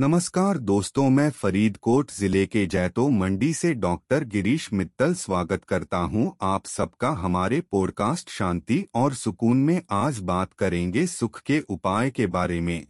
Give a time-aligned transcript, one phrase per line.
[0.00, 6.36] नमस्कार दोस्तों, मैं फरीदकोट ज़िले के जैतो मंडी से डॉक्टर गिरीश मित्तल स्वागत करता हूँ।
[6.42, 12.26] आप सबका हमारे पॉडकास्ट शांति और सुकून में आज बात करेंगे सुख के उपाय के
[12.26, 12.86] बारे में।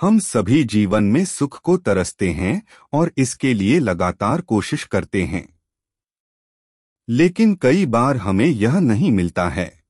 [0.00, 2.62] हम सभी जीवन में सुख को तरसते हैं
[2.92, 5.60] और इसके लिए लगातार कोशिश करते हैं।
[7.08, 9.84] लेकिन कई बार हमें यह नहीं मिलता है।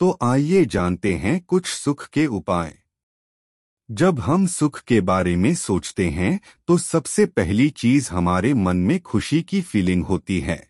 [0.00, 2.83] तो आइए जानते हैं कुछ सुख के उपाय।
[3.90, 9.00] जब हम सुख के बारे में सोचते हैं तो सबसे पहली चीज़ हमारे मन में
[9.00, 10.68] खुशी की फीलिंग होती है।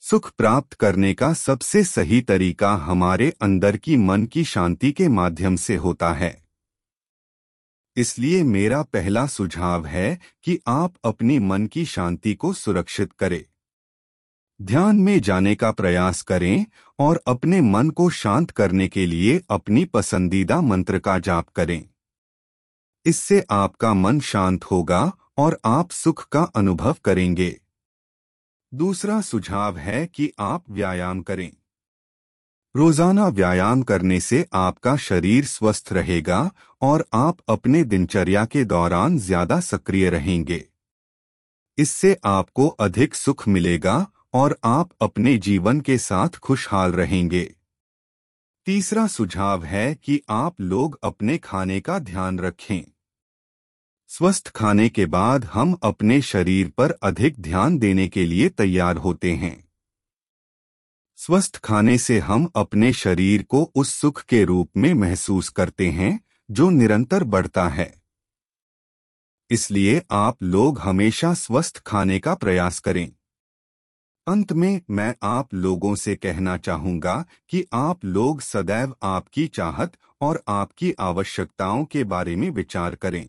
[0.00, 5.56] सुख प्राप्त करने का सबसे सही तरीका हमारे अंदर की मन की शांति के माध्यम
[5.56, 6.44] से होता है।
[7.96, 13.44] इसलिए मेरा पहला सुझाव है कि आप अपने मन की शांति को सुरक्षित करें।
[14.62, 16.66] ध्यान में जाने का प्रयास करें
[17.02, 21.82] और अपने मन को शांत करने के लिए अपनी पसंदीदा मंत्र का जाप करें।
[23.06, 27.56] इससे आपका मन शांत होगा और आप सुख का अनुभव करेंगे।
[28.72, 31.50] दूसरा सुझाव है कि आप व्यायाम करें।
[32.74, 36.50] रोज़ाना व्यायाम करने से आपका शरीर स्वस्थ रहेगा
[36.82, 40.64] और आप अपने दिनचर्या के दौरान ज़्यादा सक्रिय रहेंगे।
[41.78, 47.54] इससे आपको अधिक सुख मिलेगा और आप अपने जीवन के साथ खुशहाल रहेंगे।
[48.66, 52.82] तीसरा सुझाव है कि आप लोग अपने खाने का ध्यान रखें।
[54.08, 59.32] स्वस्थ खाने के बाद हम अपने शरीर पर अधिक ध्यान देने के लिए तैयार होते
[59.32, 59.68] हैं।
[61.16, 66.20] स्वस्थ खाने से हम अपने शरीर को उस सुख के रूप में महसूस करते हैं,
[66.50, 68.02] जो निरंतर बढ़ता है।
[69.50, 73.12] इसलिए आप लोग हमेशा स्वस्थ खाने का प्रयास करें।
[74.26, 80.42] अंत में मैं आप लोगों से कहना चाहूँगा कि आप लोग सदैव आपकी चाहत और
[80.48, 83.28] आपकी आवश्यकताओं के बारे में विचार करें।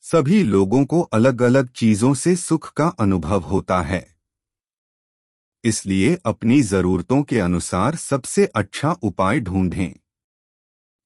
[0.00, 4.16] सभी लोगों को अलग अलग चीज़ों से सुख का अनुभव होता है।
[5.64, 9.94] इसलिए अपनी जरूरतों के अनुसार सबसे अच्छा उपाय ढूंढें।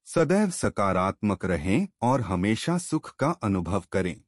[0.04, 4.20] सदैव सकारात्मक रहें और हमेशा सुख का अनुभव करें।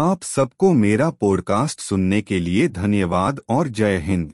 [0.00, 4.32] आप सबको मेरा पॉडकास्ट सुनने के लिए धन्यवाद और जय हिंद।